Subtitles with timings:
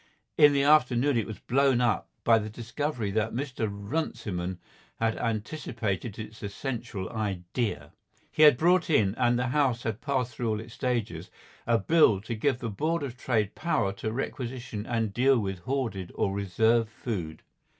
[0.35, 3.67] In the afternoon it was blown up by the discovery that Mr.
[3.69, 4.57] Runciman
[4.95, 7.93] had anticipated its essential idea.
[8.31, 11.29] He had brought in, and the House had passed through all its stages,
[11.67, 16.11] a Bill to give the Board of Trade power to requisition and deal with hoarded
[16.15, 17.43] or reserved food.